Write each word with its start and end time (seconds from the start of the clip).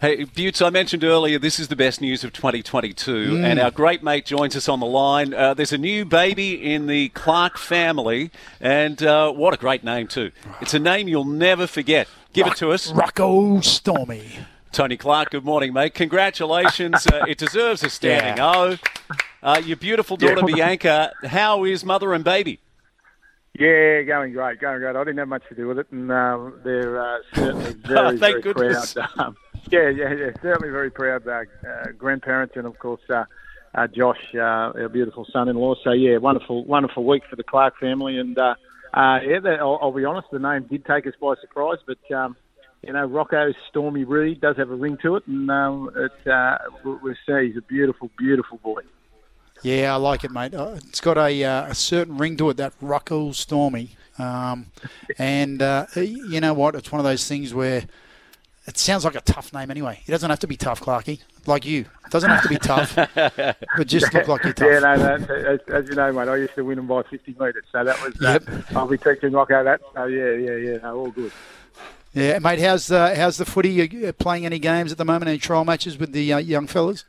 Hey, 0.00 0.22
Butts, 0.22 0.62
I 0.62 0.70
mentioned 0.70 1.02
earlier 1.02 1.40
this 1.40 1.58
is 1.58 1.66
the 1.66 1.74
best 1.74 2.00
news 2.00 2.22
of 2.22 2.32
2022, 2.32 3.30
mm. 3.30 3.44
and 3.44 3.58
our 3.58 3.72
great 3.72 4.00
mate 4.00 4.24
joins 4.24 4.54
us 4.54 4.68
on 4.68 4.78
the 4.78 4.86
line. 4.86 5.34
Uh, 5.34 5.54
there's 5.54 5.72
a 5.72 5.78
new 5.78 6.04
baby 6.04 6.72
in 6.72 6.86
the 6.86 7.08
Clark 7.08 7.58
family, 7.58 8.30
and 8.60 9.02
uh, 9.02 9.32
what 9.32 9.54
a 9.54 9.56
great 9.56 9.82
name, 9.82 10.06
too. 10.06 10.30
It's 10.60 10.72
a 10.72 10.78
name 10.78 11.08
you'll 11.08 11.24
never 11.24 11.66
forget. 11.66 12.06
Give 12.32 12.46
Rock, 12.46 12.54
it 12.54 12.58
to 12.58 12.70
us. 12.70 12.92
Rocco 12.92 13.60
Stormy. 13.60 14.38
Tony 14.70 14.96
Clark, 14.96 15.30
good 15.30 15.44
morning, 15.44 15.72
mate. 15.72 15.94
Congratulations. 15.94 17.04
uh, 17.12 17.24
it 17.26 17.38
deserves 17.38 17.82
a 17.82 17.90
standing 17.90 18.36
yeah. 18.36 18.52
O. 18.54 18.76
Uh, 19.42 19.60
your 19.64 19.78
beautiful 19.78 20.16
daughter, 20.16 20.48
yeah. 20.48 20.54
Bianca, 20.54 21.12
how 21.24 21.64
is 21.64 21.84
mother 21.84 22.14
and 22.14 22.22
baby? 22.22 22.60
Yeah, 23.58 24.02
going 24.02 24.32
great, 24.32 24.60
going 24.60 24.78
great. 24.78 24.94
I 24.94 25.02
didn't 25.02 25.18
have 25.18 25.26
much 25.26 25.42
to 25.48 25.56
do 25.56 25.66
with 25.66 25.80
it, 25.80 25.88
and 25.90 26.08
uh, 26.12 26.50
they're 26.62 27.02
uh, 27.02 27.18
certainly 27.34 27.72
very, 27.84 27.98
oh, 27.98 28.16
very 28.16 28.42
goodness. 28.42 28.94
proud. 28.94 29.08
Um, 29.18 29.36
yeah, 29.70 29.88
yeah, 29.88 30.12
yeah. 30.12 30.30
Certainly 30.42 30.70
very 30.70 30.90
proud 30.90 31.26
uh, 31.26 31.42
uh, 31.66 31.92
grandparents 31.96 32.56
and 32.56 32.66
of 32.66 32.78
course 32.78 33.00
uh, 33.10 33.24
uh, 33.74 33.86
Josh, 33.86 34.34
uh, 34.34 34.38
our 34.38 34.88
beautiful 34.88 35.26
son-in-law. 35.32 35.76
So 35.84 35.92
yeah, 35.92 36.18
wonderful, 36.18 36.64
wonderful 36.64 37.04
week 37.04 37.22
for 37.28 37.36
the 37.36 37.44
Clark 37.44 37.78
family. 37.78 38.18
And 38.18 38.38
uh, 38.38 38.54
uh, 38.94 39.20
yeah, 39.24 39.40
the, 39.40 39.56
I'll, 39.60 39.78
I'll 39.82 39.92
be 39.92 40.04
honest, 40.04 40.28
the 40.30 40.38
name 40.38 40.66
did 40.70 40.84
take 40.84 41.06
us 41.06 41.14
by 41.20 41.34
surprise, 41.40 41.78
but 41.86 41.98
um, 42.14 42.36
you 42.82 42.92
know, 42.92 43.04
Rocco 43.04 43.52
Stormy 43.68 44.04
Reed 44.04 44.40
does 44.40 44.56
have 44.56 44.70
a 44.70 44.74
ring 44.74 44.98
to 45.02 45.16
it, 45.16 45.26
and 45.26 45.50
um, 45.50 45.90
it, 45.96 46.30
uh, 46.30 46.58
we 46.84 47.14
see 47.26 47.48
he's 47.48 47.56
a 47.56 47.62
beautiful, 47.62 48.10
beautiful 48.16 48.58
boy. 48.58 48.82
Yeah, 49.62 49.92
I 49.92 49.96
like 49.96 50.22
it, 50.22 50.30
mate. 50.30 50.54
Uh, 50.54 50.76
it's 50.76 51.00
got 51.00 51.18
a, 51.18 51.44
uh, 51.44 51.66
a 51.66 51.74
certain 51.74 52.16
ring 52.16 52.36
to 52.36 52.50
it, 52.50 52.56
that 52.58 52.74
Rocco 52.80 53.32
Stormy. 53.32 53.96
Um, 54.16 54.66
and 55.18 55.60
uh, 55.60 55.86
you 55.96 56.40
know 56.40 56.54
what? 56.54 56.76
It's 56.76 56.92
one 56.92 57.00
of 57.00 57.04
those 57.04 57.26
things 57.26 57.52
where 57.52 57.84
it 58.68 58.76
sounds 58.76 59.02
like 59.02 59.14
a 59.14 59.22
tough 59.22 59.52
name 59.54 59.70
anyway. 59.70 60.02
It 60.06 60.10
doesn't 60.10 60.28
have 60.28 60.40
to 60.40 60.46
be 60.46 60.58
tough, 60.58 60.82
Clarky, 60.82 61.20
like 61.46 61.64
you. 61.64 61.80
It 61.80 62.10
doesn't 62.10 62.28
have 62.28 62.42
to 62.42 62.48
be 62.50 62.58
tough, 62.58 62.94
but 63.14 63.86
just 63.86 64.12
look 64.12 64.28
like 64.28 64.44
you're 64.44 64.52
tough. 64.52 64.68
Yeah, 64.70 64.80
no, 64.80 65.16
no 65.16 65.34
as, 65.34 65.60
as, 65.68 65.88
you 65.88 65.94
know, 65.94 66.12
mate, 66.12 66.28
I 66.28 66.36
used 66.36 66.54
to 66.54 66.62
win 66.62 66.76
them 66.76 66.86
by 66.86 67.02
50 67.02 67.34
metres, 67.40 67.64
so 67.72 67.82
that 67.82 68.00
was. 68.02 68.14
Uh, 68.20 68.38
yep. 68.46 68.76
I'll 68.76 68.86
be 68.86 68.98
teaching 68.98 69.32
Rocco 69.32 69.64
that. 69.64 69.80
So 69.94 70.04
yeah, 70.04 70.32
yeah, 70.32 70.56
yeah, 70.56 70.76
no, 70.82 70.98
all 70.98 71.10
good. 71.10 71.32
Yeah, 72.12 72.38
mate. 72.40 72.60
How's 72.60 72.92
uh, 72.92 73.14
how's 73.16 73.38
the 73.38 73.46
footy? 73.46 73.70
You 73.70 74.12
playing 74.12 74.44
any 74.44 74.58
games 74.58 74.92
at 74.92 74.98
the 74.98 75.04
moment? 75.04 75.28
Any 75.28 75.38
trial 75.38 75.64
matches 75.64 75.98
with 75.98 76.12
the 76.12 76.34
uh, 76.34 76.38
young 76.38 76.66
fellas? 76.66 77.06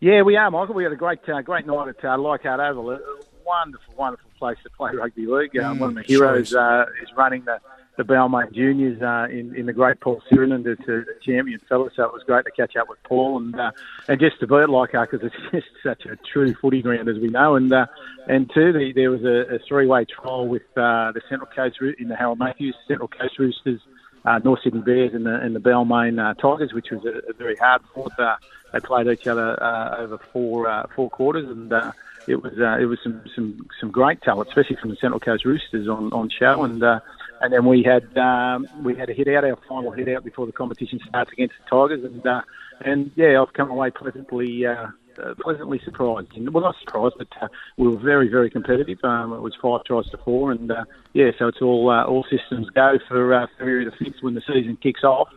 Yeah, 0.00 0.22
we 0.22 0.36
are, 0.36 0.50
Michael. 0.50 0.74
We 0.74 0.82
had 0.82 0.92
a 0.92 0.96
great 0.96 1.20
uh, 1.28 1.40
great 1.42 1.66
night 1.66 1.88
at 1.88 2.04
uh, 2.04 2.18
Leichhardt 2.18 2.58
Oval. 2.58 2.90
A 2.90 3.00
wonderful, 3.44 3.94
wonderful 3.96 4.30
place 4.38 4.58
to 4.64 4.70
play 4.70 4.92
rugby 4.92 5.26
league. 5.26 5.56
Um, 5.56 5.78
mm, 5.78 5.80
one 5.80 5.90
of 5.90 5.94
the 5.96 6.02
heroes 6.02 6.52
uh, 6.52 6.86
is 7.02 7.08
running 7.16 7.44
the 7.44 7.60
the 7.98 8.04
Balmain 8.04 8.52
Juniors 8.52 9.02
uh, 9.02 9.26
in, 9.28 9.54
in 9.56 9.66
the 9.66 9.72
great 9.72 10.00
Paul 10.00 10.22
Sironen 10.30 10.64
to, 10.64 11.04
champion 11.20 11.60
fella. 11.68 11.90
So 11.96 12.04
it 12.04 12.12
was 12.12 12.22
great 12.22 12.44
to 12.44 12.52
catch 12.52 12.76
up 12.76 12.88
with 12.88 13.02
Paul 13.02 13.38
and 13.38 13.58
uh, 13.58 13.72
and 14.06 14.20
just 14.20 14.38
to 14.40 14.46
be 14.46 14.54
at 14.54 14.70
Leichhardt 14.70 15.10
because 15.10 15.26
it's 15.26 15.34
just 15.52 15.66
such 15.82 16.06
a 16.06 16.16
true 16.32 16.54
footy 16.54 16.80
ground 16.80 17.08
as 17.08 17.18
we 17.18 17.28
know. 17.28 17.56
And 17.56 17.72
uh, 17.72 17.86
and 18.28 18.48
two, 18.54 18.72
the, 18.72 18.92
there 18.94 19.10
was 19.10 19.24
a, 19.24 19.56
a 19.56 19.58
three 19.58 19.86
way 19.86 20.04
trial 20.04 20.46
with 20.46 20.62
uh, 20.76 21.10
the 21.12 21.20
Central 21.28 21.50
Coast 21.50 21.78
in 21.98 22.08
the 22.08 22.16
Harold 22.16 22.38
Matthews 22.38 22.76
Central 22.86 23.08
Coast 23.08 23.38
Roosters. 23.38 23.80
Uh, 24.24 24.38
North 24.40 24.60
Sydney 24.62 24.80
Bears 24.80 25.14
and 25.14 25.24
the, 25.24 25.36
and 25.36 25.54
the 25.54 25.60
Balmain 25.60 26.18
uh, 26.18 26.34
Tigers, 26.34 26.72
which 26.74 26.90
was 26.90 27.04
a, 27.04 27.30
a 27.30 27.32
very 27.32 27.56
hard 27.56 27.80
fought. 27.94 28.18
Uh, 28.18 28.36
they 28.72 28.80
played 28.80 29.06
each 29.06 29.26
other 29.26 29.62
uh, 29.62 29.96
over 29.96 30.18
four 30.18 30.68
uh, 30.68 30.86
four 30.94 31.08
quarters, 31.08 31.48
and 31.48 31.72
uh, 31.72 31.92
it 32.26 32.42
was 32.42 32.52
uh, 32.58 32.76
it 32.78 32.84
was 32.84 32.98
some, 33.02 33.22
some 33.34 33.66
some 33.80 33.90
great 33.90 34.20
talent, 34.22 34.48
especially 34.48 34.76
from 34.76 34.90
the 34.90 34.96
Central 34.96 35.20
Coast 35.20 35.44
Roosters 35.44 35.88
on, 35.88 36.12
on 36.12 36.28
show. 36.28 36.64
And 36.64 36.82
uh, 36.82 37.00
and 37.40 37.52
then 37.52 37.64
we 37.64 37.82
had 37.82 38.16
um, 38.16 38.66
we 38.82 38.94
had 38.94 39.10
a 39.10 39.12
hit 39.12 39.28
out, 39.28 39.44
our 39.44 39.58
final 39.68 39.90
hit 39.90 40.08
out 40.08 40.24
before 40.24 40.46
the 40.46 40.52
competition 40.52 41.00
starts 41.08 41.32
against 41.32 41.54
the 41.58 41.70
Tigers, 41.70 42.04
and 42.04 42.26
uh, 42.26 42.42
and 42.80 43.10
yeah, 43.16 43.40
I've 43.40 43.52
come 43.52 43.70
away 43.70 43.90
pleasantly. 43.90 44.66
Uh, 44.66 44.88
uh, 45.22 45.34
pleasantly 45.40 45.80
surprised. 45.84 46.28
Well, 46.36 46.62
not 46.62 46.76
surprised, 46.78 47.16
but 47.18 47.26
uh, 47.40 47.48
we 47.76 47.88
were 47.88 47.96
very, 47.96 48.28
very 48.28 48.50
competitive. 48.50 48.98
Um, 49.02 49.32
it 49.32 49.40
was 49.40 49.52
five 49.60 49.82
tries 49.82 50.08
to 50.10 50.18
four, 50.18 50.52
and 50.52 50.70
uh, 50.70 50.84
yeah, 51.12 51.32
so 51.36 51.48
it's 51.48 51.60
all 51.60 51.90
uh, 51.90 52.04
all 52.04 52.24
systems 52.30 52.70
go 52.70 53.00
for 53.08 53.34
uh, 53.34 53.46
February 53.58 53.84
the 53.84 53.90
fifth 53.90 54.22
when 54.22 54.34
the 54.34 54.42
season 54.42 54.78
kicks 54.80 55.02
off, 55.02 55.28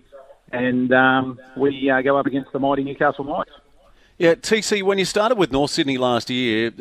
and 0.52 0.94
um, 0.94 1.40
we 1.58 1.92
go 2.04 2.16
up 2.18 2.28
against 2.28 2.52
the 2.52 2.60
mighty 2.60 2.84
Newcastle 2.84 3.24
Knights. 3.24 3.52
Yeah, 4.20 4.36
TC, 4.36 4.84
when 4.84 5.00
you 5.00 5.06
started 5.06 5.40
with 5.40 5.52
North 5.52 5.72
Sydney 5.72 5.98
last 5.98 6.30
year, 6.30 6.72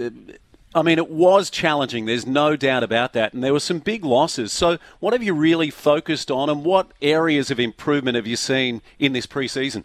I 0.74 0.82
mean, 0.82 0.98
it 0.98 1.10
was 1.10 1.50
challenging. 1.50 2.06
There's 2.06 2.26
no 2.26 2.54
doubt 2.54 2.84
about 2.84 3.12
that. 3.14 3.32
And 3.32 3.42
there 3.42 3.52
were 3.52 3.60
some 3.60 3.80
big 3.80 4.04
losses. 4.04 4.52
So, 4.52 4.78
what 5.00 5.12
have 5.12 5.22
you 5.22 5.34
really 5.34 5.70
focused 5.70 6.30
on, 6.30 6.48
and 6.48 6.64
what 6.64 6.92
areas 7.02 7.50
of 7.50 7.58
improvement 7.58 8.14
have 8.14 8.26
you 8.26 8.36
seen 8.36 8.80
in 8.98 9.12
this 9.12 9.26
pre-season? 9.26 9.84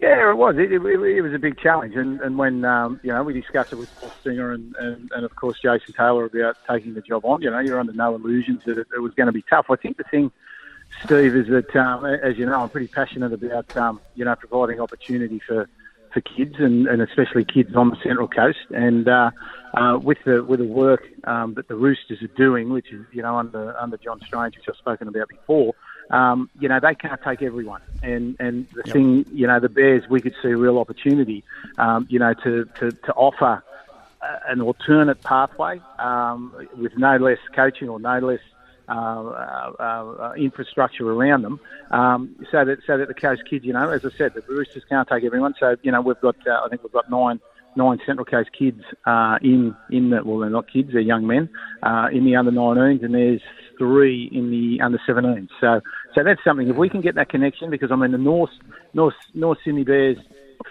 Yeah, 0.00 0.30
it 0.30 0.36
was. 0.36 0.56
It, 0.58 0.70
it, 0.72 0.82
it 0.84 1.22
was 1.22 1.32
a 1.32 1.38
big 1.38 1.56
challenge, 1.58 1.94
and, 1.94 2.20
and 2.20 2.36
when 2.36 2.64
um, 2.64 3.00
you 3.02 3.10
know 3.10 3.22
we 3.22 3.32
discussed 3.32 3.72
it 3.72 3.76
with 3.76 3.94
Paul 4.00 4.12
Singer 4.22 4.52
and, 4.52 4.74
and, 4.76 5.10
and 5.14 5.24
of 5.24 5.34
course 5.36 5.58
Jason 5.62 5.94
Taylor 5.94 6.24
about 6.24 6.56
taking 6.68 6.94
the 6.94 7.00
job 7.00 7.24
on, 7.24 7.40
you 7.40 7.50
know, 7.50 7.60
you're 7.60 7.78
under 7.78 7.92
no 7.92 8.14
illusions 8.14 8.62
that 8.66 8.76
it, 8.76 8.88
it 8.94 8.98
was 8.98 9.14
going 9.14 9.28
to 9.28 9.32
be 9.32 9.44
tough. 9.48 9.66
I 9.70 9.76
think 9.76 9.96
the 9.96 10.04
thing, 10.04 10.32
Steve, 11.04 11.36
is 11.36 11.46
that 11.46 11.74
um, 11.76 12.04
as 12.04 12.36
you 12.36 12.44
know, 12.44 12.60
I'm 12.60 12.68
pretty 12.68 12.88
passionate 12.88 13.32
about 13.32 13.74
um, 13.76 14.00
you 14.14 14.24
know 14.24 14.34
providing 14.34 14.80
opportunity 14.80 15.38
for 15.38 15.68
for 16.14 16.20
kids 16.20 16.54
and, 16.58 16.86
and 16.86 17.02
especially 17.02 17.44
kids 17.44 17.74
on 17.74 17.90
the 17.90 17.96
Central 17.96 18.28
Coast. 18.28 18.58
And 18.70 19.08
uh, 19.08 19.32
uh, 19.74 19.98
with 20.02 20.18
the 20.24 20.42
with 20.42 20.60
the 20.60 20.66
work 20.66 21.06
um, 21.24 21.54
that 21.54 21.68
the 21.68 21.74
Roosters 21.74 22.22
are 22.22 22.28
doing, 22.28 22.70
which 22.70 22.90
is 22.92 23.04
you 23.12 23.20
know 23.20 23.36
under 23.36 23.76
under 23.76 23.98
John 23.98 24.20
Strange, 24.24 24.56
which 24.56 24.66
I've 24.68 24.76
spoken 24.76 25.08
about 25.08 25.28
before, 25.28 25.74
um, 26.10 26.48
you 26.58 26.68
know 26.68 26.78
they 26.80 26.94
can't 26.94 27.20
take 27.22 27.42
everyone. 27.42 27.82
And 28.02 28.36
and 28.38 28.66
the 28.70 28.82
yep. 28.86 28.94
thing, 28.94 29.26
you 29.32 29.46
know, 29.46 29.58
the 29.60 29.68
Bears, 29.68 30.04
we 30.08 30.20
could 30.20 30.34
see 30.40 30.50
a 30.50 30.56
real 30.56 30.78
opportunity, 30.78 31.42
um, 31.76 32.06
you 32.08 32.20
know, 32.20 32.32
to 32.32 32.64
to, 32.78 32.92
to 32.92 33.12
offer 33.14 33.62
an 34.46 34.60
alternate 34.60 35.22
pathway 35.22 35.80
um, 35.98 36.54
with 36.78 36.96
no 36.96 37.16
less 37.16 37.38
coaching 37.54 37.88
or 37.88 37.98
no 37.98 38.18
less 38.20 38.40
uh, 38.40 38.53
uh, 38.53 38.53
uh, 38.53 38.53
infrastructure 40.36 41.10
around 41.10 41.42
them, 41.42 41.60
um, 41.90 42.36
so 42.50 42.64
that 42.64 42.78
so 42.86 42.98
that 42.98 43.08
the 43.08 43.14
coast 43.14 43.42
kids, 43.48 43.64
you 43.64 43.72
know, 43.72 43.90
as 43.90 44.04
I 44.04 44.10
said, 44.10 44.34
the 44.34 44.42
Roosters 44.42 44.84
can't 44.88 45.08
take 45.08 45.24
everyone. 45.24 45.54
So 45.58 45.76
you 45.82 45.92
know, 45.92 46.00
we've 46.00 46.20
got 46.20 46.36
I 46.46 46.68
think 46.68 46.82
we've 46.82 46.92
got 46.92 47.10
nine 47.10 47.40
nine 47.76 47.98
Central 48.06 48.24
Coast 48.24 48.50
kids 48.56 48.82
uh, 49.06 49.38
in 49.42 49.74
in 49.90 50.10
the 50.10 50.22
well, 50.24 50.38
they're 50.38 50.50
not 50.50 50.70
kids, 50.70 50.92
they're 50.92 51.00
young 51.00 51.26
men 51.26 51.48
uh, 51.82 52.08
in 52.12 52.24
the 52.24 52.36
under 52.36 52.50
19s, 52.50 53.04
and 53.04 53.14
there's 53.14 53.42
three 53.78 54.28
in 54.32 54.50
the 54.50 54.80
under 54.80 54.98
17s. 55.08 55.48
So 55.60 55.80
so 56.14 56.22
that's 56.22 56.42
something. 56.44 56.68
If 56.68 56.76
we 56.76 56.88
can 56.88 57.00
get 57.00 57.14
that 57.16 57.28
connection, 57.28 57.70
because 57.70 57.90
I 57.90 57.96
mean 57.96 58.12
the 58.12 58.18
North 58.18 58.52
North 58.92 59.14
North 59.34 59.58
Sydney 59.64 59.84
Bears 59.84 60.18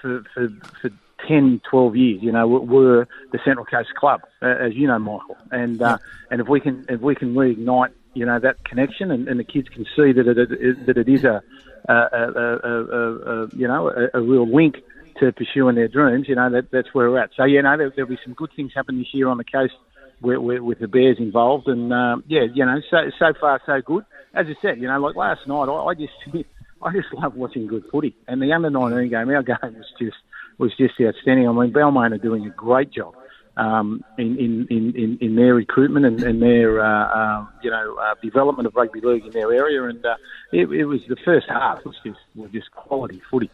for 0.01 0.23
for, 0.33 0.49
for 0.81 0.89
10, 1.27 1.61
12 1.69 1.95
years, 1.95 2.21
you 2.21 2.33
know, 2.33 2.45
were 2.47 3.07
the 3.31 3.39
Central 3.45 3.65
Coast 3.65 3.93
club, 3.95 4.21
as 4.41 4.73
you 4.73 4.87
know, 4.87 4.99
Michael. 4.99 5.37
And 5.51 5.81
uh, 5.81 5.97
and 6.31 6.41
if 6.41 6.47
we 6.47 6.59
can 6.59 6.85
if 6.89 7.01
we 7.01 7.15
can 7.15 7.33
reignite 7.33 7.91
you 8.13 8.25
know 8.25 8.39
that 8.39 8.63
connection, 8.63 9.11
and, 9.11 9.27
and 9.27 9.39
the 9.39 9.43
kids 9.43 9.69
can 9.69 9.85
see 9.95 10.11
that 10.11 10.27
it, 10.27 10.51
it 10.51 10.85
that 10.85 10.97
it 10.97 11.09
is 11.09 11.23
a, 11.23 11.41
a, 11.89 11.93
a, 11.93 12.59
a, 12.63 13.43
a 13.43 13.47
you 13.55 13.67
know 13.67 13.89
a, 13.89 14.17
a, 14.17 14.21
real 14.21 14.47
link 14.47 14.77
to 15.19 15.31
pursuing 15.31 15.75
their 15.75 15.87
dreams. 15.87 16.27
You 16.27 16.35
know 16.35 16.49
that 16.49 16.71
that's 16.71 16.93
where 16.93 17.09
we're 17.09 17.19
at. 17.19 17.31
So 17.35 17.45
yeah, 17.45 17.61
no, 17.61 17.77
there, 17.77 17.91
there'll 17.95 18.09
be 18.09 18.19
some 18.23 18.33
good 18.33 18.51
things 18.55 18.71
happen 18.75 18.97
this 18.97 19.13
year 19.13 19.27
on 19.27 19.37
the 19.37 19.43
coast 19.43 19.73
with, 20.21 20.39
with, 20.39 20.59
with 20.61 20.79
the 20.79 20.87
Bears 20.87 21.17
involved, 21.19 21.67
and 21.67 21.91
um, 21.93 22.23
yeah, 22.27 22.45
you 22.53 22.65
know, 22.65 22.79
so 22.89 22.97
so 23.19 23.33
far 23.39 23.61
so 23.65 23.81
good. 23.81 24.05
As 24.33 24.47
I 24.47 24.55
said, 24.61 24.79
you 24.79 24.87
know, 24.87 24.99
like 24.99 25.15
last 25.15 25.47
night, 25.47 25.69
I, 25.69 25.85
I 25.85 25.93
just 25.93 26.13
I 26.81 26.91
just 26.91 27.13
love 27.13 27.35
watching 27.35 27.67
good 27.67 27.85
footy, 27.91 28.15
and 28.27 28.41
the 28.41 28.51
under 28.53 28.69
19 28.69 29.09
game, 29.09 29.29
our 29.29 29.43
game 29.43 29.57
was 29.61 29.91
just 29.99 30.17
was 30.57 30.71
just 30.77 30.93
outstanding. 31.01 31.47
I 31.47 31.51
mean, 31.51 31.73
Balmain 31.73 32.13
are 32.13 32.17
doing 32.17 32.45
a 32.45 32.49
great 32.49 32.91
job 32.91 33.15
um, 33.57 34.03
in, 34.17 34.37
in, 34.37 34.67
in, 34.69 35.17
in 35.21 35.35
their 35.35 35.53
recruitment 35.53 36.05
and, 36.05 36.23
and 36.23 36.41
their 36.41 36.83
uh, 36.83 37.07
uh, 37.07 37.45
you 37.61 37.69
know 37.69 37.95
uh, 37.95 38.15
development 38.21 38.67
of 38.67 38.75
rugby 38.75 39.01
league 39.01 39.25
in 39.25 39.31
their 39.31 39.53
area, 39.53 39.83
and 39.83 40.05
uh, 40.05 40.15
it, 40.51 40.71
it, 40.71 40.85
was 40.85 41.05
the 41.07 41.15
first 41.17 41.47
half 41.49 41.83
was 41.85 41.95
just 42.03 42.19
was 42.35 42.51
just 42.51 42.71
quality 42.71 43.21
footy. 43.29 43.49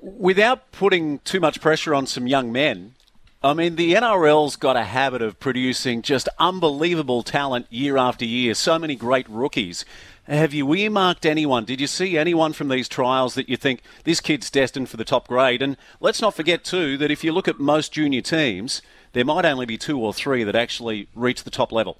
Without 0.00 0.70
putting 0.72 1.20
too 1.20 1.40
much 1.40 1.60
pressure 1.60 1.94
on 1.94 2.06
some 2.06 2.26
young 2.26 2.52
men, 2.52 2.94
I 3.42 3.54
mean, 3.54 3.76
the 3.76 3.92
NRL's 3.92 4.56
got 4.56 4.76
a 4.76 4.84
habit 4.84 5.22
of 5.22 5.38
producing 5.38 6.00
just 6.02 6.28
unbelievable 6.38 7.22
talent 7.22 7.66
year 7.70 7.96
after 7.96 8.24
year. 8.24 8.54
So 8.54 8.78
many 8.78 8.96
great 8.96 9.28
rookies. 9.28 9.84
Have 10.26 10.54
you 10.54 10.74
earmarked 10.74 11.26
anyone? 11.26 11.66
Did 11.66 11.78
you 11.82 11.86
see 11.86 12.16
anyone 12.16 12.54
from 12.54 12.68
these 12.68 12.88
trials 12.88 13.34
that 13.34 13.50
you 13.50 13.58
think 13.58 13.82
this 14.04 14.22
kid's 14.22 14.50
destined 14.50 14.88
for 14.88 14.96
the 14.96 15.04
top 15.04 15.28
grade? 15.28 15.60
And 15.60 15.76
let's 16.00 16.22
not 16.22 16.34
forget, 16.34 16.64
too, 16.64 16.96
that 16.96 17.10
if 17.10 17.22
you 17.22 17.32
look 17.32 17.46
at 17.46 17.60
most 17.60 17.92
junior 17.92 18.22
teams, 18.22 18.80
there 19.14 19.24
might 19.24 19.44
only 19.46 19.64
be 19.64 19.78
two 19.78 19.98
or 19.98 20.12
three 20.12 20.44
that 20.44 20.54
actually 20.54 21.08
reach 21.14 21.44
the 21.44 21.50
top 21.50 21.72
level. 21.72 21.98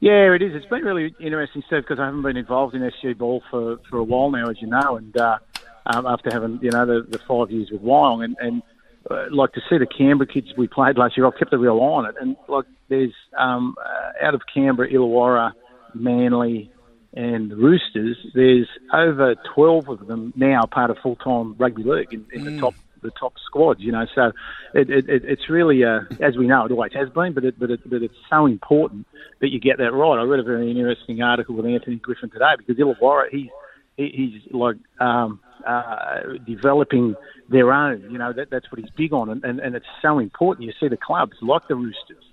Yeah, 0.00 0.32
it 0.34 0.42
is. 0.42 0.54
It's 0.54 0.66
been 0.66 0.82
really 0.82 1.14
interesting, 1.20 1.62
Steve, 1.66 1.82
because 1.82 1.98
I 1.98 2.06
haven't 2.06 2.22
been 2.22 2.38
involved 2.38 2.74
in 2.74 2.80
SG 2.80 3.16
ball 3.16 3.42
for, 3.50 3.78
for 3.88 3.98
a 3.98 4.02
while 4.02 4.30
now, 4.30 4.48
as 4.48 4.60
you 4.60 4.66
know, 4.66 4.96
and 4.96 5.14
uh, 5.16 5.38
um, 5.86 6.06
after 6.06 6.30
having 6.32 6.58
you 6.62 6.70
know 6.70 6.86
the, 6.86 7.06
the 7.06 7.18
five 7.18 7.50
years 7.50 7.70
with 7.70 7.82
Wyong, 7.82 8.24
and, 8.24 8.36
and 8.40 8.62
uh, 9.10 9.26
like 9.30 9.52
to 9.52 9.60
see 9.68 9.76
the 9.76 9.86
Canberra 9.86 10.26
kids 10.26 10.48
we 10.56 10.66
played 10.66 10.96
last 10.96 11.18
year, 11.18 11.26
I've 11.26 11.36
kept 11.38 11.52
a 11.52 11.58
real 11.58 11.78
eye 11.78 11.84
on 11.84 12.06
it, 12.06 12.14
and 12.18 12.34
like 12.48 12.64
there's 12.88 13.12
um, 13.36 13.76
uh, 13.78 14.26
out 14.26 14.34
of 14.34 14.40
Canberra, 14.52 14.90
Illawarra, 14.90 15.52
Manly, 15.94 16.70
and 17.12 17.50
the 17.50 17.56
Roosters, 17.56 18.16
there's 18.34 18.68
over 18.94 19.34
12 19.54 19.88
of 19.88 20.06
them 20.06 20.32
now 20.36 20.62
part 20.64 20.90
of 20.90 20.98
full-time 20.98 21.56
rugby 21.58 21.82
league 21.82 22.12
in, 22.12 22.24
in 22.32 22.42
mm. 22.42 22.44
the 22.44 22.60
top 22.60 22.74
the 23.02 23.10
top 23.10 23.34
squads. 23.46 23.80
You 23.80 23.92
know, 23.92 24.06
so 24.14 24.32
it, 24.74 24.90
it, 24.90 25.06
it's 25.08 25.48
really, 25.48 25.84
uh, 25.84 26.00
as 26.20 26.36
we 26.36 26.46
know, 26.46 26.64
it 26.64 26.72
always 26.72 26.92
has 26.94 27.08
been, 27.10 27.32
but 27.32 27.44
it, 27.44 27.58
but, 27.58 27.70
it, 27.70 27.88
but 27.88 28.02
it's 28.02 28.14
so 28.28 28.46
important 28.46 29.06
that 29.40 29.50
you 29.50 29.60
get 29.60 29.78
that 29.78 29.92
right. 29.92 30.18
I 30.18 30.22
read 30.22 30.40
a 30.40 30.44
very 30.44 30.70
interesting 30.70 31.22
article 31.22 31.54
with 31.54 31.66
Anthony 31.66 31.96
Griffin 31.96 32.30
today 32.30 32.54
because 32.58 32.76
Illawarra, 32.76 33.30
he's 33.30 33.50
he's 33.96 34.40
like 34.50 34.76
um, 35.00 35.40
uh, 35.66 36.20
developing 36.46 37.16
their 37.48 37.72
own. 37.72 38.08
You 38.10 38.18
know, 38.18 38.32
that, 38.32 38.50
that's 38.50 38.70
what 38.70 38.80
he's 38.80 38.90
big 38.90 39.12
on, 39.12 39.28
and, 39.28 39.44
and, 39.44 39.60
and 39.60 39.74
it's 39.74 39.86
so 40.02 40.18
important. 40.18 40.66
You 40.66 40.72
see 40.78 40.88
the 40.88 40.96
clubs 40.96 41.36
like 41.42 41.66
the 41.68 41.74
Roosters, 41.74 42.24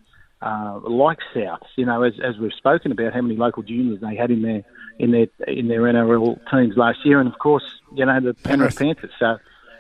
uh, 0.42 0.80
like 0.84 1.20
Souths. 1.36 1.68
You 1.76 1.86
know, 1.86 2.04
as, 2.04 2.14
as 2.24 2.38
we've 2.38 2.54
spoken 2.54 2.92
about, 2.92 3.14
how 3.14 3.22
many 3.22 3.36
local 3.36 3.64
juniors 3.64 4.00
they 4.02 4.16
had 4.16 4.32
in 4.32 4.42
their 4.42 4.64
in 5.00 5.12
their 5.12 5.28
in 5.48 5.68
their 5.68 5.82
NRL 5.82 6.40
teams 6.52 6.78
last 6.78 7.00
year, 7.06 7.20
and 7.20 7.32
of 7.32 7.40
course, 7.40 7.66
you 7.96 8.06
know 8.06 8.20
the 8.20 8.34
Penrith 8.34 8.78
Panthers. 8.78 9.12
So. 9.20 9.38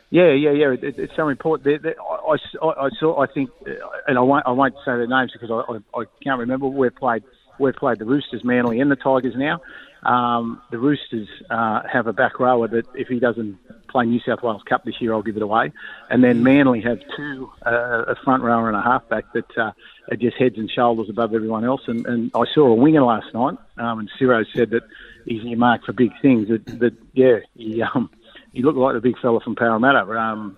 Yeah, 0.10 0.32
yeah, 0.34 0.52
yeah. 0.52 0.72
It, 0.72 0.98
it's 0.98 1.16
so 1.16 1.28
important. 1.28 1.66
They, 1.66 1.90
they, 1.90 1.96
I, 2.00 2.36
I, 2.66 2.86
I 2.86 2.90
saw. 3.00 3.22
I 3.22 3.28
think, 3.28 3.50
uh, 3.68 3.72
and 4.08 4.18
I 4.18 4.22
won't. 4.22 4.46
I 4.46 4.52
won't 4.52 4.76
say 4.86 4.92
their 4.92 5.08
names 5.08 5.34
because 5.34 5.52
I, 5.52 5.74
I, 5.74 6.02
I 6.02 6.06
can't 6.24 6.40
remember. 6.40 6.68
We've 6.68 6.96
played. 6.96 7.24
We've 7.60 7.76
played 7.76 8.00
the 8.00 8.06
Roosters, 8.06 8.44
Manly, 8.44 8.80
and 8.80 8.90
the 8.92 8.96
Tigers 8.96 9.34
now. 9.36 9.62
Um, 10.04 10.62
the 10.72 10.78
Roosters 10.78 11.28
uh, 11.50 11.82
have 11.92 12.08
a 12.08 12.14
back 12.14 12.40
rower 12.40 12.68
that 12.68 12.86
if 12.94 13.08
he 13.08 13.20
doesn't 13.20 13.58
play 13.90 14.06
New 14.06 14.20
South 14.20 14.44
Wales 14.44 14.62
Cup 14.70 14.86
this 14.86 15.02
year, 15.02 15.14
I'll 15.14 15.24
give 15.24 15.38
it 15.38 15.42
away. 15.42 15.74
And 16.10 16.24
then 16.24 16.44
Manly 16.44 16.82
have 16.82 17.00
two, 17.16 17.52
uh, 17.66 18.04
a 18.08 18.16
front 18.24 18.44
rower 18.44 18.68
and 18.68 18.78
a 18.78 18.82
halfback 18.82 19.34
that 19.34 19.58
uh, 19.58 19.72
are 20.12 20.18
just 20.18 20.38
heads 20.38 20.58
and 20.58 20.70
shoulders 20.70 21.10
above 21.10 21.34
everyone 21.34 21.66
else. 21.66 21.82
And, 21.88 22.06
and 22.06 22.32
I 22.36 22.44
saw 22.54 22.68
a 22.68 22.76
winger 22.76 23.04
last 23.04 23.34
night, 23.34 23.58
um, 23.78 24.00
and 24.00 24.10
Ciro 24.20 24.44
said 24.56 24.70
that 24.70 24.84
he's 25.26 25.44
earmarked 25.44 25.86
for 25.86 25.94
big 25.94 26.12
things. 26.22 26.48
That, 26.50 26.66
that 26.80 26.94
yeah, 27.14 27.40
he, 27.56 27.82
um, 27.82 28.10
he 28.58 28.64
looked 28.64 28.78
like 28.78 28.96
the 28.96 29.02
big 29.02 29.20
fella 29.20 29.40
from 29.40 29.56
Parramatta. 29.56 30.00
Um, 30.18 30.58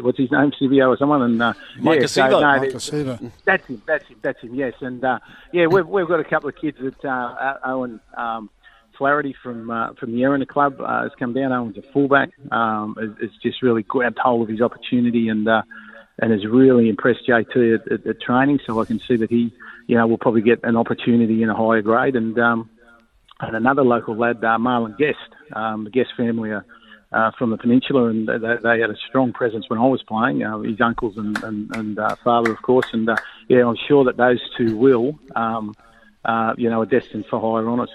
what's 0.00 0.18
his 0.18 0.30
name, 0.32 0.50
Sivo 0.60 0.88
or 0.88 0.96
someone, 0.96 1.22
and 1.22 1.40
uh, 1.40 1.52
Mike 1.78 2.00
yeah, 2.00 2.06
so, 2.06 2.28
no, 2.28 2.40
Mike 2.40 2.72
that's 2.72 2.88
him, 2.88 3.30
that's 3.44 3.66
him, 4.08 4.16
that's 4.22 4.40
him, 4.40 4.54
yes, 4.54 4.74
and 4.80 5.04
uh, 5.04 5.20
yeah, 5.52 5.66
we've 5.66 5.86
we've 5.86 6.08
got 6.08 6.18
a 6.18 6.24
couple 6.24 6.48
of 6.48 6.56
kids 6.56 6.78
that 6.80 7.04
uh, 7.04 7.58
Owen 7.64 8.00
um, 8.16 8.50
Flaherty 8.96 9.36
from 9.40 9.70
uh, 9.70 9.92
from 9.94 10.12
the 10.12 10.22
Erina 10.22 10.46
club 10.46 10.80
uh, 10.80 11.04
has 11.04 11.12
come 11.16 11.32
down. 11.32 11.52
Owen's 11.52 11.78
a 11.78 11.82
fullback. 11.92 12.30
Um, 12.50 12.96
is 13.20 13.30
just 13.40 13.62
really 13.62 13.84
grabbed 13.84 14.18
hold 14.18 14.42
of 14.42 14.48
his 14.48 14.60
opportunity 14.60 15.28
and 15.28 15.48
uh, 15.48 15.62
and 16.18 16.32
has 16.32 16.44
really 16.44 16.88
impressed 16.88 17.20
JT 17.28 17.76
at, 17.76 17.92
at, 17.92 18.06
at, 18.06 18.20
training. 18.20 18.58
So 18.66 18.80
I 18.80 18.84
can 18.84 18.98
see 19.06 19.14
that 19.14 19.30
he, 19.30 19.54
you 19.86 19.96
know, 19.96 20.04
will 20.08 20.18
probably 20.18 20.42
get 20.42 20.64
an 20.64 20.76
opportunity 20.76 21.44
in 21.44 21.48
a 21.48 21.54
higher 21.54 21.82
grade. 21.82 22.16
And 22.16 22.36
um, 22.40 22.68
and 23.40 23.54
another 23.54 23.84
local 23.84 24.16
lad, 24.16 24.38
uh, 24.38 24.58
Marlon 24.58 24.98
Guest. 24.98 25.18
Um, 25.52 25.84
the 25.84 25.90
Guest 25.90 26.10
family 26.16 26.50
are. 26.50 26.66
Uh, 27.10 27.30
from 27.38 27.48
the 27.48 27.56
peninsula, 27.56 28.08
and 28.08 28.28
they, 28.28 28.36
they, 28.36 28.80
had 28.80 28.90
a 28.90 28.96
strong 29.08 29.32
presence 29.32 29.70
when 29.70 29.78
I 29.78 29.86
was 29.86 30.02
playing. 30.02 30.42
Uh, 30.42 30.58
his 30.58 30.78
uncles 30.78 31.16
and 31.16 31.42
and, 31.42 31.74
and 31.74 31.98
uh, 31.98 32.16
father, 32.16 32.52
of 32.52 32.60
course, 32.60 32.84
and 32.92 33.08
uh, 33.08 33.16
yeah, 33.48 33.66
I'm 33.66 33.78
sure 33.88 34.04
that 34.04 34.18
those 34.18 34.40
two 34.58 34.76
will, 34.76 35.18
um, 35.34 35.74
uh, 36.26 36.52
you 36.58 36.68
know, 36.68 36.82
are 36.82 36.86
destined 36.86 37.24
for 37.24 37.40
higher 37.40 37.66
honours. 37.66 37.88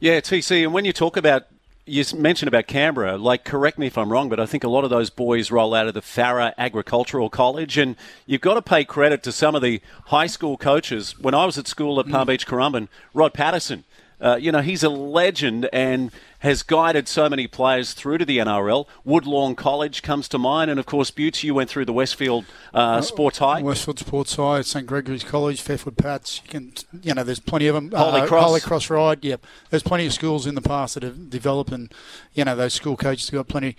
Yeah, 0.00 0.20
TC, 0.20 0.64
and 0.64 0.74
when 0.74 0.84
you 0.84 0.92
talk 0.92 1.16
about 1.16 1.46
you 1.84 2.04
mentioned 2.16 2.48
about 2.48 2.66
Canberra, 2.66 3.18
like, 3.18 3.44
correct 3.44 3.76
me 3.78 3.88
if 3.88 3.98
I'm 3.98 4.12
wrong, 4.12 4.28
but 4.28 4.38
I 4.38 4.46
think 4.46 4.62
a 4.62 4.68
lot 4.68 4.84
of 4.84 4.90
those 4.90 5.10
boys 5.10 5.50
roll 5.50 5.74
out 5.74 5.88
of 5.88 5.94
the 5.94 6.02
Farrer 6.02 6.52
Agricultural 6.56 7.28
College, 7.28 7.76
and 7.76 7.96
you've 8.24 8.40
got 8.40 8.54
to 8.54 8.62
pay 8.62 8.84
credit 8.84 9.22
to 9.24 9.32
some 9.32 9.54
of 9.56 9.62
the 9.62 9.80
high 10.06 10.28
school 10.28 10.56
coaches. 10.56 11.18
When 11.18 11.34
I 11.34 11.44
was 11.44 11.58
at 11.58 11.66
school 11.66 11.98
at 11.98 12.06
Palm 12.08 12.26
mm. 12.26 12.28
Beach 12.28 12.46
Currumbin, 12.46 12.88
Rod 13.14 13.34
Patterson, 13.34 13.84
uh, 14.20 14.36
you 14.36 14.52
know, 14.52 14.60
he's 14.60 14.84
a 14.84 14.88
legend 14.88 15.68
and 15.72 16.12
has 16.42 16.64
guided 16.64 17.06
so 17.06 17.28
many 17.28 17.46
players 17.46 17.94
through 17.94 18.18
to 18.18 18.24
the 18.24 18.38
NRL. 18.38 18.86
Woodlawn 19.04 19.54
College 19.54 20.02
comes 20.02 20.28
to 20.28 20.38
mind, 20.38 20.72
and 20.72 20.80
of 20.80 20.86
course, 20.86 21.10
Butts, 21.12 21.44
you 21.44 21.54
went 21.54 21.70
through 21.70 21.84
the 21.84 21.92
Westfield 21.92 22.44
uh, 22.74 22.78
uh, 22.78 23.00
Sports 23.00 23.38
High. 23.38 23.62
Westfield 23.62 24.00
Sports 24.00 24.34
High, 24.34 24.62
St 24.62 24.84
Gregory's 24.84 25.22
College, 25.22 25.60
Fairfield 25.60 25.96
Pats. 25.96 26.40
You 26.44 26.50
can, 26.50 26.72
you 27.00 27.14
know, 27.14 27.22
there's 27.22 27.38
plenty 27.38 27.68
of 27.68 27.76
them. 27.76 27.92
Holy 27.92 28.22
uh, 28.22 28.26
Cross, 28.26 28.44
Holy 28.44 28.60
Cross 28.60 28.90
Ryde. 28.90 29.24
Yep, 29.24 29.46
there's 29.70 29.84
plenty 29.84 30.04
of 30.04 30.12
schools 30.12 30.44
in 30.44 30.56
the 30.56 30.60
past 30.60 30.94
that 30.94 31.04
have 31.04 31.30
developed, 31.30 31.70
and 31.70 31.94
you 32.34 32.44
know, 32.44 32.56
those 32.56 32.74
school 32.74 32.96
coaches 32.96 33.30
have 33.30 33.38
got 33.38 33.48
plenty 33.48 33.76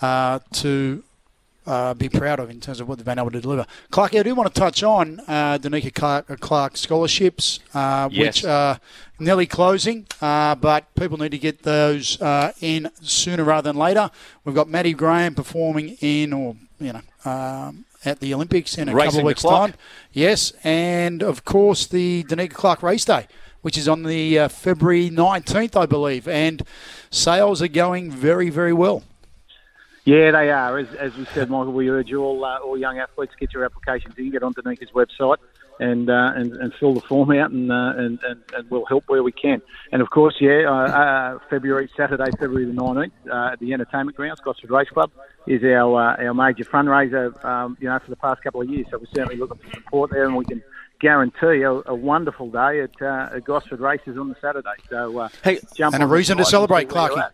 uh, 0.00 0.38
to 0.54 1.04
uh, 1.66 1.94
be 1.94 2.08
proud 2.08 2.40
of 2.40 2.50
in 2.50 2.60
terms 2.60 2.80
of 2.80 2.88
what 2.88 2.98
they've 2.98 3.04
been 3.04 3.18
able 3.18 3.30
to 3.30 3.40
deliver. 3.40 3.66
Clark, 3.90 4.14
I 4.14 4.22
do 4.22 4.34
want 4.34 4.52
to 4.52 4.58
touch 4.58 4.82
on 4.82 5.20
uh, 5.26 5.58
Danica 5.58 5.92
Clark, 5.92 6.30
uh, 6.30 6.36
Clark 6.36 6.76
scholarships, 6.76 7.60
uh, 7.74 8.08
yes. 8.10 8.36
which 8.36 8.44
are 8.44 8.80
nearly 9.18 9.46
closing, 9.46 10.06
uh, 10.20 10.54
but 10.54 10.94
people 10.94 11.18
need 11.18 11.30
to 11.30 11.38
get 11.38 11.62
those 11.62 12.20
uh, 12.20 12.52
in 12.60 12.90
sooner 13.00 13.44
rather 13.44 13.68
than 13.70 13.76
later. 13.76 14.10
We've 14.44 14.54
got 14.54 14.68
Maddie 14.68 14.94
Graham 14.94 15.34
performing 15.34 15.96
in, 16.00 16.32
or 16.32 16.56
you 16.78 16.92
know, 16.92 17.30
um, 17.30 17.84
at 18.04 18.20
the 18.20 18.32
Olympics 18.34 18.78
in 18.78 18.88
a 18.88 18.94
Racing 18.94 19.10
couple 19.10 19.20
of 19.20 19.26
weeks' 19.26 19.42
time. 19.42 19.74
Yes, 20.12 20.52
and 20.62 21.22
of 21.22 21.44
course 21.44 21.86
the 21.86 22.24
Danica 22.24 22.54
Clark 22.54 22.82
Race 22.82 23.04
Day 23.04 23.26
which 23.66 23.76
is 23.76 23.88
on 23.88 24.04
the 24.04 24.38
uh, 24.38 24.46
February 24.46 25.10
19th, 25.10 25.74
I 25.74 25.86
believe. 25.86 26.28
And 26.28 26.62
sales 27.10 27.60
are 27.60 27.66
going 27.66 28.12
very, 28.12 28.48
very 28.48 28.72
well. 28.72 29.02
Yeah, 30.06 30.30
they 30.30 30.52
are. 30.52 30.78
As, 30.78 30.86
as 30.94 31.16
we 31.16 31.24
said, 31.26 31.50
Michael, 31.50 31.72
we 31.72 31.90
urge 31.90 32.14
all 32.14 32.44
uh, 32.44 32.58
all 32.58 32.78
young 32.78 33.00
athletes 33.00 33.34
get 33.40 33.52
your 33.52 33.64
applications 33.64 34.14
in, 34.16 34.30
get 34.30 34.44
onto 34.44 34.62
Nika's 34.64 34.90
website, 34.94 35.38
and, 35.80 36.08
uh, 36.08 36.32
and 36.36 36.52
and 36.52 36.72
fill 36.74 36.94
the 36.94 37.00
form 37.00 37.32
out, 37.32 37.50
and, 37.50 37.72
uh, 37.72 37.92
and, 37.96 38.20
and 38.22 38.40
and 38.54 38.70
we'll 38.70 38.84
help 38.84 39.02
where 39.08 39.24
we 39.24 39.32
can. 39.32 39.60
And 39.90 40.00
of 40.00 40.10
course, 40.10 40.36
yeah, 40.40 40.62
uh, 40.68 40.72
uh, 40.72 41.38
February 41.50 41.90
Saturday, 41.96 42.30
February 42.38 42.66
the 42.66 42.72
nineteenth, 42.72 43.14
uh, 43.28 43.50
at 43.54 43.58
the 43.58 43.72
Entertainment 43.72 44.16
Grounds, 44.16 44.38
Gosford 44.44 44.70
Race 44.70 44.88
Club, 44.90 45.10
is 45.48 45.64
our 45.64 46.16
our 46.24 46.34
major 46.34 46.64
fundraiser. 46.64 47.44
Um, 47.44 47.76
you 47.80 47.88
know, 47.88 47.98
for 47.98 48.10
the 48.10 48.16
past 48.16 48.44
couple 48.44 48.62
of 48.62 48.70
years, 48.70 48.86
so 48.92 48.98
we're 48.98 49.06
certainly 49.06 49.36
looking 49.36 49.58
for 49.58 49.74
support 49.74 50.12
there, 50.12 50.24
and 50.24 50.36
we 50.36 50.44
can 50.44 50.62
guarantee 51.00 51.62
a, 51.62 51.72
a 51.86 51.94
wonderful 51.96 52.48
day 52.48 52.80
at, 52.80 53.02
at 53.02 53.44
Gosford 53.44 53.80
Races 53.80 54.16
on 54.16 54.28
the 54.28 54.36
Saturday. 54.40 54.70
So, 54.88 55.28
hey, 55.42 55.58
and 55.80 56.00
a 56.00 56.06
reason 56.06 56.36
to 56.36 56.44
celebrate, 56.44 56.88
Clarky 56.88 57.28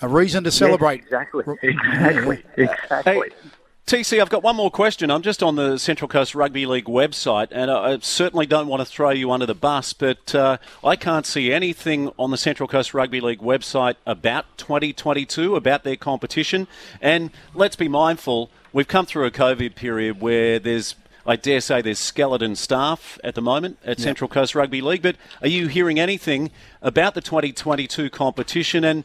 a 0.00 0.08
reason 0.08 0.44
to 0.44 0.50
celebrate. 0.50 1.04
Yes, 1.10 1.26
exactly, 1.32 1.58
exactly, 1.62 2.42
exactly. 2.56 3.12
Hey, 3.12 3.50
TC, 3.86 4.18
I've 4.18 4.30
got 4.30 4.42
one 4.42 4.56
more 4.56 4.70
question. 4.70 5.10
I'm 5.10 5.20
just 5.20 5.42
on 5.42 5.56
the 5.56 5.76
Central 5.76 6.08
Coast 6.08 6.34
Rugby 6.34 6.64
League 6.64 6.86
website, 6.86 7.48
and 7.50 7.70
I 7.70 7.98
certainly 7.98 8.46
don't 8.46 8.66
want 8.66 8.80
to 8.80 8.86
throw 8.86 9.10
you 9.10 9.30
under 9.30 9.44
the 9.44 9.54
bus, 9.54 9.92
but 9.92 10.34
uh, 10.34 10.56
I 10.82 10.96
can't 10.96 11.26
see 11.26 11.52
anything 11.52 12.10
on 12.18 12.30
the 12.30 12.38
Central 12.38 12.66
Coast 12.66 12.94
Rugby 12.94 13.20
League 13.20 13.40
website 13.40 13.96
about 14.06 14.46
2022, 14.56 15.54
about 15.54 15.84
their 15.84 15.96
competition. 15.96 16.66
And 17.02 17.30
let's 17.52 17.76
be 17.76 17.88
mindful, 17.88 18.50
we've 18.72 18.88
come 18.88 19.04
through 19.04 19.26
a 19.26 19.30
COVID 19.30 19.74
period 19.74 20.18
where 20.18 20.58
there's 20.58 20.94
I 21.26 21.36
dare 21.36 21.60
say 21.60 21.80
there's 21.80 21.98
skeleton 21.98 22.54
staff 22.54 23.18
at 23.24 23.34
the 23.34 23.40
moment 23.40 23.78
at 23.82 23.98
yep. 23.98 24.00
Central 24.00 24.28
Coast 24.28 24.54
Rugby 24.54 24.82
League, 24.82 25.00
but 25.00 25.16
are 25.40 25.48
you 25.48 25.68
hearing 25.68 25.98
anything 25.98 26.50
about 26.82 27.14
the 27.14 27.22
2022 27.22 28.10
competition? 28.10 28.84
And 28.84 29.04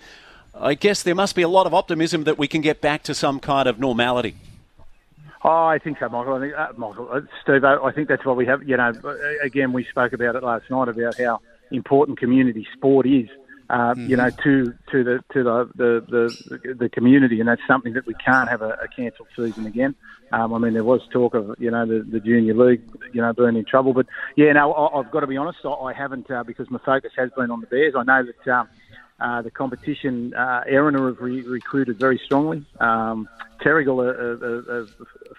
I 0.60 0.74
guess 0.74 1.04
there 1.04 1.16
must 1.16 1.36
be 1.36 1.42
a 1.42 1.48
lot 1.48 1.66
of 1.66 1.74
optimism 1.74 2.26
that 2.26 2.38
we 2.38 2.48
can 2.48 2.62
get 2.62 2.82
back 2.82 3.04
to 3.04 3.16
some 3.16 3.40
kind 3.40 3.68
of 3.68 3.80
normality. 3.80 4.36
Oh, 5.44 5.66
I 5.66 5.80
think 5.80 6.00
so, 6.00 6.10
Michael. 6.10 6.34
I 6.34 6.40
think, 6.42 6.54
uh, 6.54 6.68
Michael, 6.76 7.10
uh, 7.12 7.22
Steve, 7.42 7.64
I 7.64 7.92
think 7.94 8.10
that's 8.10 8.26
what 8.26 8.36
we 8.36 8.46
have. 8.46 8.68
You 8.68 8.76
know, 8.76 8.92
uh, 9.04 9.16
again, 9.42 9.72
we 9.72 9.86
spoke 9.86 10.12
about 10.12 10.36
it 10.36 10.44
last 10.44 10.70
night 10.70 10.90
about 10.90 11.18
how 11.18 11.40
important 11.72 12.20
community 12.20 12.68
sport 12.76 13.06
is. 13.06 13.30
Uh, 13.70 13.94
mm-hmm. 13.94 14.10
You 14.10 14.18
know, 14.18 14.30
to 14.32 14.74
to 14.92 15.04
the 15.04 15.24
to 15.32 15.44
the, 15.44 15.70
the 15.76 16.06
the, 16.10 16.74
the 16.74 16.90
community, 16.90 17.40
and 17.40 17.48
that's 17.48 17.62
something 17.68 17.94
that 17.94 18.06
we 18.06 18.16
can't 18.16 18.50
have 18.50 18.62
a, 18.64 18.80
a 18.84 18.88
cancelled 18.88 19.28
season 19.36 19.66
again. 19.68 19.96
Um, 20.32 20.54
I 20.54 20.58
mean, 20.58 20.74
there 20.74 20.84
was 20.84 21.02
talk 21.14 21.36
of 21.36 21.56
you 21.60 21.70
know 21.72 21.86
the, 21.86 22.02
the 22.02 22.20
junior 22.20 22.56
league, 22.56 22.82
you 23.14 23.22
know, 23.22 23.32
being 23.32 23.56
in 23.56 23.66
trouble, 23.66 23.94
but 23.94 24.08
yeah, 24.36 24.52
no, 24.54 24.74
I, 24.74 24.98
have 24.98 25.12
got 25.12 25.20
to 25.20 25.28
be 25.28 25.38
honest, 25.38 25.60
I, 25.64 25.70
I 25.70 25.94
haven't 25.94 26.30
uh, 26.32 26.44
because 26.44 26.70
my 26.72 26.80
focus 26.84 27.12
has 27.16 27.30
been 27.38 27.52
on 27.52 27.62
the 27.62 27.68
Bears. 27.68 27.94
I 27.96 28.04
know 28.04 28.26
that. 28.26 28.52
Um, 28.52 28.68
uh, 29.22 29.42
the 29.42 29.52
competition, 29.52 30.34
uh, 30.34 30.64
Erina 30.68 31.06
have 31.08 31.20
re- 31.20 31.42
recruited 31.42 32.00
very 32.00 32.20
strongly. 32.24 32.66
Um, 32.80 33.28
Terrigal 33.62 34.04
are, 34.04 34.10
are, 34.10 34.82
are, 34.82 34.88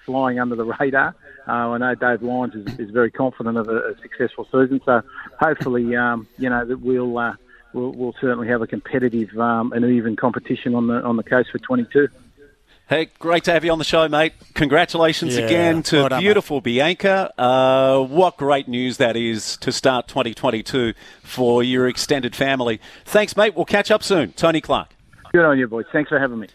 flying 0.04 0.38
under 0.38 0.56
the 0.56 0.64
radar. 0.64 1.14
Uh, 1.48 1.50
I 1.50 1.78
know 1.78 1.94
Dave 1.94 2.22
Lyons 2.22 2.54
is, 2.54 2.78
is 2.78 2.90
very 2.90 3.10
confident 3.10 3.56
of 3.56 3.68
a, 3.68 3.76
a, 3.76 3.98
successful 4.02 4.44
season, 4.44 4.80
so 4.84 5.02
hopefully, 5.38 5.96
um, 5.96 6.26
you 6.38 6.50
know, 6.50 6.64
that 6.64 6.80
we'll, 6.80 7.16
uh, 7.16 7.34
we'll, 7.72 7.92
we'll 7.92 8.14
certainly 8.20 8.48
have 8.48 8.60
a 8.60 8.66
competitive 8.66 9.36
um, 9.38 9.72
and 9.72 9.84
even 9.84 10.16
competition 10.16 10.74
on 10.74 10.86
the 10.86 11.02
on 11.02 11.16
the 11.16 11.22
coast 11.22 11.50
for 11.50 11.58
22. 11.58 12.08
Hey, 12.90 13.08
great 13.20 13.44
to 13.44 13.52
have 13.52 13.64
you 13.64 13.70
on 13.70 13.78
the 13.78 13.84
show, 13.84 14.08
mate. 14.08 14.32
Congratulations 14.54 15.36
Yeah, 15.36 15.44
again 15.44 15.84
to 15.84 15.96
well 15.96 16.08
done, 16.08 16.20
beautiful 16.20 16.60
Bianca. 16.60 17.32
Uh, 17.38 18.00
what 18.00 18.36
great 18.36 18.66
news 18.66 18.96
that 18.96 19.16
is 19.16 19.56
to 19.58 19.70
start 19.70 20.08
2022 20.08 20.94
for 21.22 21.62
your 21.62 21.86
extended 21.86 22.34
family. 22.34 22.80
Thanks, 23.04 23.36
mate. 23.36 23.54
We'll 23.54 23.64
catch 23.64 23.92
up 23.92 24.02
soon. 24.02 24.32
Tony 24.32 24.60
Clark. 24.60 24.88
Good 25.30 25.44
on 25.44 25.56
you, 25.56 25.68
boys. 25.68 25.86
Thanks 25.92 26.08
for 26.08 26.18
having 26.18 26.40
me. 26.40 26.48